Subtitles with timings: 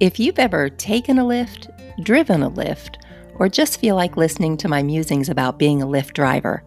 [0.00, 1.70] If you've ever taken a lift,
[2.02, 2.98] driven a lift,
[3.36, 6.64] or just feel like listening to my musings about being a Lyft driver,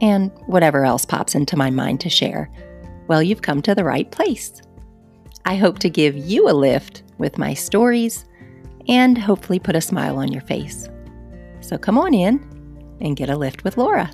[0.00, 2.50] and whatever else pops into my mind to share,
[3.06, 4.60] well, you've come to the right place.
[5.44, 8.24] I hope to give you a lift with my stories
[8.88, 10.88] and hopefully put a smile on your face.
[11.60, 14.10] So come on in and get a lift with Laura.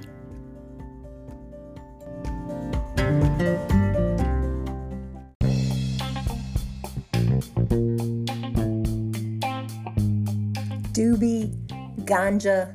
[12.22, 12.72] Ganja,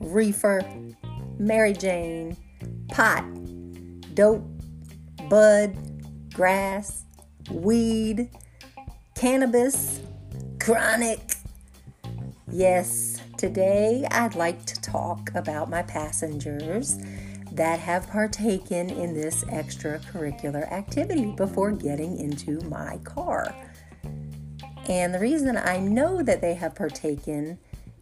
[0.00, 0.60] reefer,
[1.38, 2.36] Mary Jane,
[2.88, 3.24] pot,
[4.14, 4.44] dope,
[5.30, 5.74] bud,
[6.34, 7.04] grass,
[7.50, 8.28] weed,
[9.14, 10.00] cannabis,
[10.60, 11.36] chronic.
[12.52, 16.98] Yes, today I'd like to talk about my passengers
[17.52, 23.54] that have partaken in this extracurricular activity before getting into my car.
[24.88, 27.58] And the reason I know that they have partaken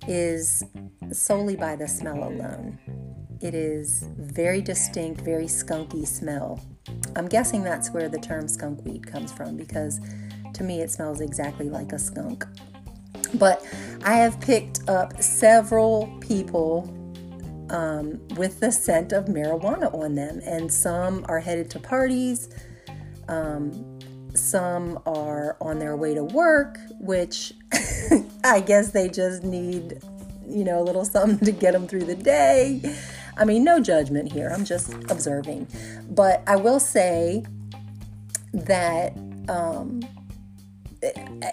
[0.07, 0.65] is
[1.13, 2.79] solely by the smell alone.
[3.41, 6.61] It is very distinct, very skunky smell.
[7.17, 10.01] I'm guessing that's where the term skunk weed comes from because
[10.55, 12.45] to me it smells exactly like a skunk.
[13.35, 13.67] But
[14.05, 16.89] I have picked up several people
[17.71, 22.51] um, with the scent of marijuana on them, and some are headed to parties.
[23.29, 23.99] Um,
[24.35, 27.55] some are on their way to work, which
[28.45, 30.03] I guess they just need,
[30.47, 32.81] you know, a little something to get them through the day.
[33.37, 34.51] I mean, no judgment here.
[34.51, 35.69] I'm just observing.
[36.11, 37.45] But I will say
[38.53, 39.17] that
[39.49, 40.03] um,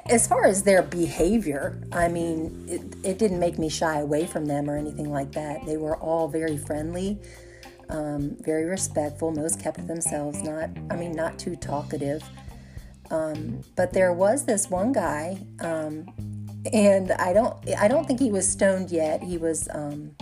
[0.09, 4.45] as far as their behavior, I mean, it, it, didn't make me shy away from
[4.45, 5.65] them or anything like that.
[5.65, 7.19] They were all very friendly,
[7.89, 9.31] um, very respectful.
[9.31, 12.23] Most kept themselves, not, I mean, not too talkative.
[13.09, 16.05] Um, but there was this one guy, um,
[16.73, 19.23] and I don't, I don't think he was stoned yet.
[19.23, 20.15] He was um,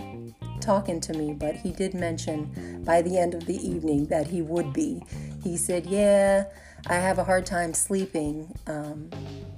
[0.60, 4.42] talking to me, but he did mention by the end of the evening that he
[4.42, 5.02] would be.
[5.42, 6.44] He said, "Yeah,
[6.86, 8.54] I have a hard time sleeping.
[8.66, 9.10] Um,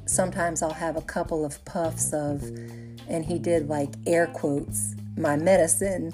[0.07, 2.43] sometimes I'll have a couple of puffs of,"
[3.09, 6.13] and he did like air quotes, my medicine.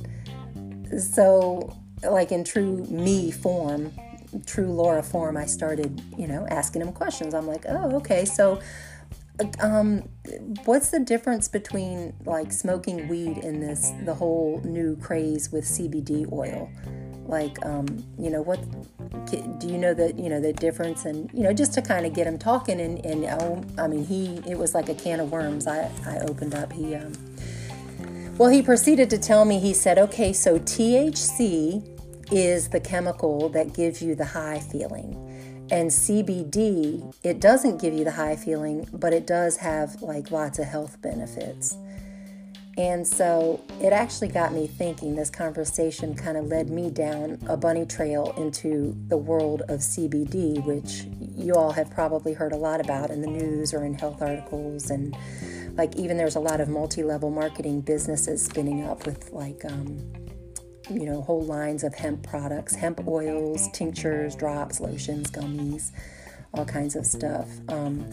[0.98, 3.92] So, like in true me form,
[4.46, 7.34] true Laura form, I started, you know, asking him questions.
[7.34, 8.60] I'm like, oh, okay, so
[9.60, 10.08] um,
[10.64, 16.30] what's the difference between like smoking weed in this the whole new craze with CBD
[16.32, 16.70] oil?
[17.26, 17.86] Like, um,
[18.18, 18.60] you know, what
[19.30, 21.04] do you know that you know the difference?
[21.04, 24.04] And you know, just to kind of get him talking, and and oh, I mean,
[24.04, 25.66] he it was like a can of worms.
[25.66, 26.72] I I opened up.
[26.72, 27.12] He um,
[28.38, 29.58] well, he proceeded to tell me.
[29.58, 31.96] He said, okay, so THC
[32.30, 35.25] is the chemical that gives you the high feeling.
[35.70, 40.58] And CBD, it doesn't give you the high feeling, but it does have like lots
[40.58, 41.76] of health benefits.
[42.78, 45.16] And so it actually got me thinking.
[45.16, 50.62] This conversation kind of led me down a bunny trail into the world of CBD,
[50.64, 51.06] which
[51.36, 54.90] you all have probably heard a lot about in the news or in health articles.
[54.90, 55.16] And
[55.76, 59.98] like, even there's a lot of multi level marketing businesses spinning up with like, um,
[60.88, 65.90] you know, whole lines of hemp products, hemp oils, tinctures, drops, lotions, gummies,
[66.54, 67.48] all kinds of stuff.
[67.68, 68.04] Um,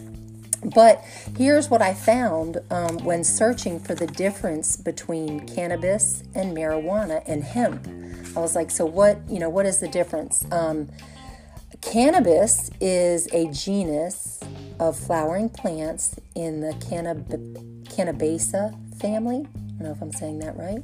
[0.64, 1.04] but
[1.38, 7.44] here's what I found um, when searching for the difference between cannabis and marijuana and
[7.44, 7.88] hemp.
[8.36, 10.46] I was like, so what, you know, what is the difference?
[10.52, 10.90] Um,
[11.82, 14.40] cannabis is a genus
[14.80, 19.46] of flowering plants in the cannab- Cannabaceae family.
[19.46, 20.84] I don't know if I'm saying that right.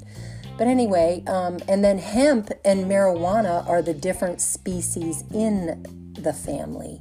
[0.60, 7.00] But anyway, um, and then hemp and marijuana are the different species in the family.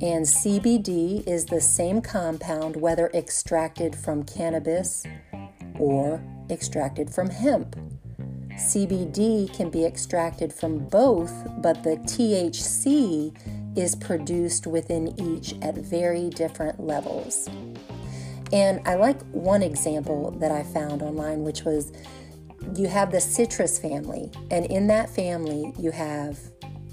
[0.00, 5.04] And CBD is the same compound whether extracted from cannabis
[5.78, 7.76] or extracted from hemp.
[8.54, 16.30] CBD can be extracted from both, but the THC is produced within each at very
[16.30, 17.46] different levels.
[18.54, 21.92] And I like one example that I found online, which was
[22.76, 26.38] you have the citrus family, and in that family, you have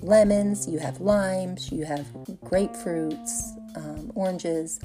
[0.01, 2.05] lemons, you have limes, you have
[2.43, 4.79] grapefruits, um, oranges,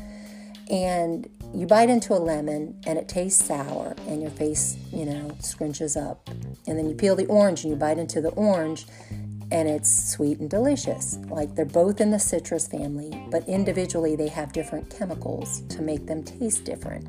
[0.71, 5.31] and you bite into a lemon and it tastes sour, and your face, you know,
[5.41, 6.29] scrunches up.
[6.67, 8.87] And then you peel the orange and you bite into the orange,
[9.53, 11.19] and it's sweet and delicious.
[11.29, 16.07] Like they're both in the citrus family, but individually they have different chemicals to make
[16.07, 17.07] them taste different.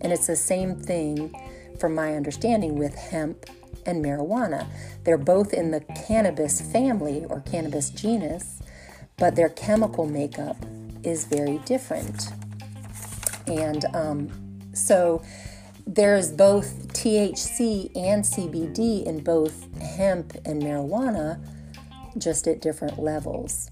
[0.00, 1.34] And it's the same thing
[1.78, 3.46] from my understanding, with hemp
[3.86, 4.66] and marijuana.
[5.04, 8.60] They're both in the cannabis family or cannabis genus,
[9.16, 10.56] but their chemical makeup
[11.02, 12.28] is very different.
[13.46, 14.30] And um,
[14.72, 15.22] so
[15.86, 21.38] there's both THC and CBD in both hemp and marijuana,
[22.16, 23.70] just at different levels.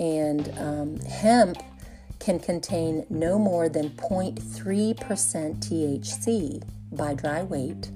[0.00, 1.58] And um, hemp
[2.18, 6.62] can contain no more than 0.3% THC
[6.96, 7.90] by dry weight,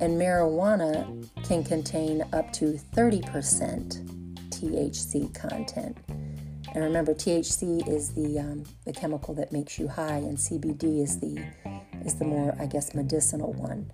[0.00, 5.96] and marijuana can contain up to 30% THC content.
[6.74, 11.18] And remember, THC is the um, the chemical that makes you high, and CBD is
[11.18, 11.42] the
[12.04, 13.90] is the more, I guess, medicinal one.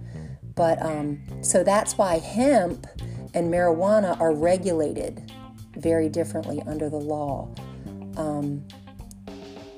[0.55, 2.87] But um, so that's why hemp
[3.35, 5.33] and marijuana are regulated
[5.77, 7.55] very differently under the law.
[8.17, 8.67] Um,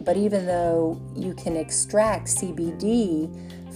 [0.05, 3.31] but even though you can extract CBD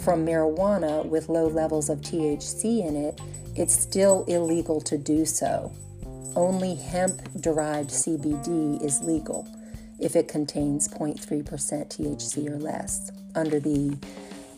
[0.05, 3.21] from marijuana with low levels of THC in it,
[3.57, 5.73] it's still illegal to do so.
[6.37, 9.49] Only hemp derived CBD is legal
[9.99, 13.97] if it contains 0.3% THC or less under the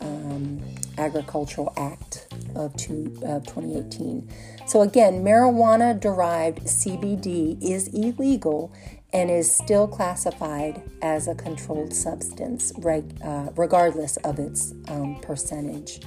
[0.00, 0.61] um,
[0.99, 4.28] Agricultural Act of, two, uh, 2018.
[4.67, 8.72] So, again, marijuana derived CBD is illegal
[9.12, 16.01] and is still classified as a controlled substance, reg, uh, regardless of its um, percentage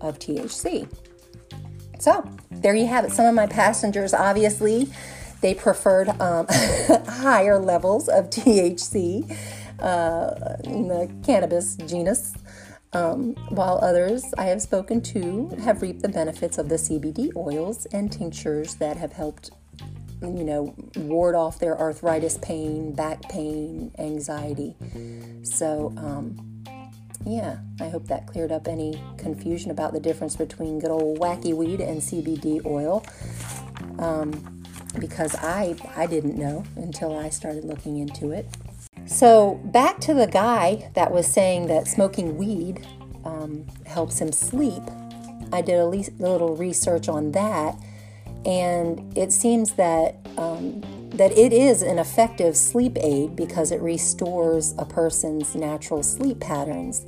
[0.00, 0.88] of THC.
[1.98, 3.12] So, there you have it.
[3.12, 4.88] Some of my passengers, obviously,
[5.40, 6.46] they preferred um,
[7.08, 9.36] higher levels of THC
[9.80, 12.34] uh, in the cannabis genus,
[12.92, 17.86] um, while others I have spoken to have reaped the benefits of the CBD oils
[17.86, 19.50] and tinctures that have helped,
[20.22, 24.76] you know, ward off their arthritis pain, back pain, anxiety.
[25.42, 26.64] So, um,
[27.24, 31.54] yeah, I hope that cleared up any confusion about the difference between good old wacky
[31.54, 33.04] weed and CBD oil.
[33.98, 34.60] Um,
[34.98, 38.46] because I I didn't know until I started looking into it.
[39.06, 42.86] So back to the guy that was saying that smoking weed
[43.24, 44.82] um, helps him sleep.
[45.52, 47.76] I did a little research on that,
[48.44, 54.74] and it seems that um, that it is an effective sleep aid because it restores
[54.78, 57.04] a person's natural sleep patterns.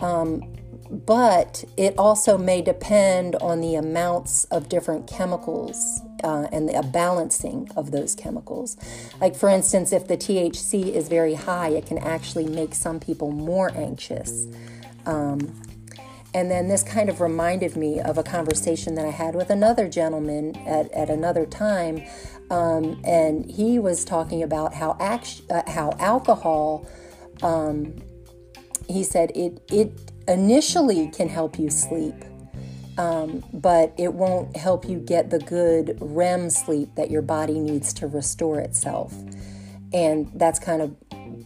[0.00, 0.54] Um,
[0.90, 7.70] but it also may depend on the amounts of different chemicals uh, and the balancing
[7.76, 8.76] of those chemicals.
[9.20, 13.30] Like, for instance, if the THC is very high, it can actually make some people
[13.30, 14.46] more anxious.
[15.04, 15.54] Um,
[16.34, 19.88] and then this kind of reminded me of a conversation that I had with another
[19.88, 22.02] gentleman at, at another time.
[22.50, 26.86] Um, and he was talking about how, act- uh, how alcohol,
[27.42, 27.96] um,
[28.88, 32.14] he said, it, it initially can help you sleep.
[32.98, 37.92] Um, but it won't help you get the good REM sleep that your body needs
[37.94, 39.14] to restore itself.
[39.92, 40.96] And that's kind of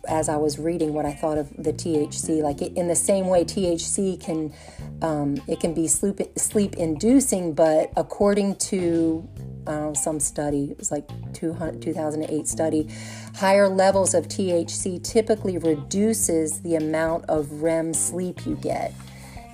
[0.08, 2.42] as I was reading what I thought of the THC.
[2.42, 4.52] Like it, in the same way, THC can
[5.00, 9.28] um, it can be sleep sleep inducing, but according to
[9.66, 12.88] uh, some study, it was like 2008 study,
[13.34, 18.92] higher levels of THC typically reduces the amount of REM sleep you get,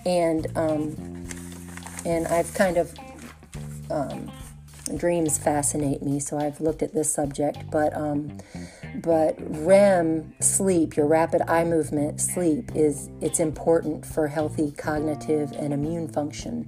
[0.07, 1.27] and um,
[2.05, 2.95] and I've kind of
[3.91, 4.31] um,
[4.97, 8.39] dreams fascinate me, so I've looked at this subject, but um,
[9.03, 15.73] but REM sleep, your rapid eye movement sleep, is it's important for healthy cognitive and
[15.73, 16.67] immune function.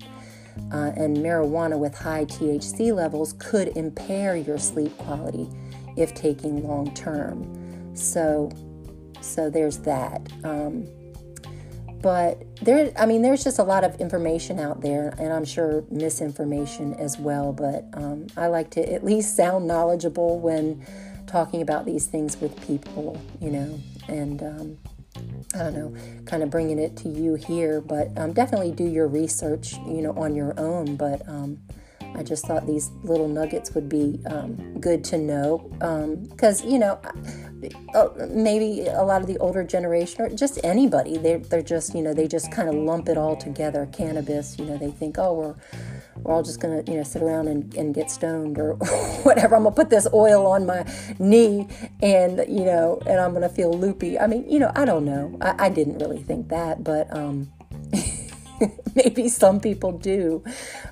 [0.72, 5.48] Uh, and marijuana with high THC levels could impair your sleep quality
[5.96, 7.96] if taking long term.
[7.96, 8.50] So,
[9.20, 10.20] so there's that.
[10.44, 10.86] Um,
[12.02, 15.84] but there, I mean, there's just a lot of information out there, and I'm sure
[15.90, 17.52] misinformation as well.
[17.52, 20.86] But um, I like to at least sound knowledgeable when
[21.26, 24.78] talking about these things with people, you know, and um,
[25.54, 27.80] I don't know, kind of bringing it to you here.
[27.80, 30.96] But um, definitely do your research, you know, on your own.
[30.96, 31.58] But um,
[32.14, 35.58] I just thought these little nuggets would be um, good to know
[36.30, 36.98] because, um, you know,
[38.28, 42.14] maybe a lot of the older generation or just anybody, they're, they're just, you know,
[42.14, 43.88] they just kind of lump it all together.
[43.92, 45.54] Cannabis, you know, they think, oh, we're
[46.22, 48.74] we're all just gonna you know sit around and, and get stoned or
[49.22, 49.56] whatever.
[49.56, 50.84] I'm gonna put this oil on my
[51.18, 51.68] knee
[52.02, 54.18] and you know and i'm gonna feel loopy.
[54.18, 55.36] I mean you know i don't know.
[55.40, 57.50] I, I didn't really think that but um
[58.94, 60.44] maybe some people do.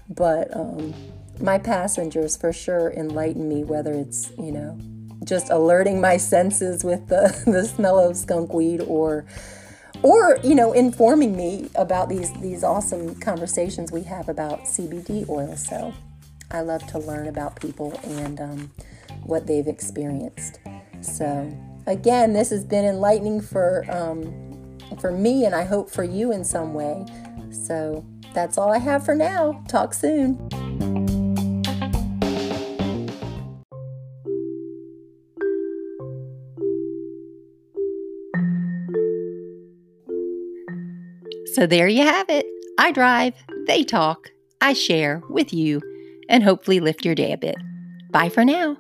[0.09, 0.95] But um
[1.41, 4.79] my passengers for sure enlighten me whether it's you know
[5.29, 9.27] just alerting my senses with the the smell of skunk weed or
[10.03, 15.57] or you know informing me about these these awesome conversations we have about CBD oil.
[15.57, 15.93] So
[16.51, 18.71] I love to learn about people and um,
[19.23, 20.61] what they've experienced.
[21.03, 21.57] So
[21.87, 26.45] again, this has been enlightening for um, for me, and I hope for you in
[26.45, 27.05] some way.
[27.51, 28.05] So
[28.35, 29.63] that's all I have for now.
[29.69, 30.49] Talk soon.
[41.59, 42.47] So there you have it.
[42.79, 43.35] I drive,
[43.67, 45.83] they talk, I share with you,
[46.29, 47.57] and hopefully lift your day a bit.
[48.13, 48.77] Bye for now.